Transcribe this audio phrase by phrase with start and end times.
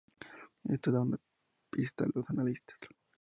[0.63, 1.19] Esto da una
[1.69, 2.79] pista a los analistas.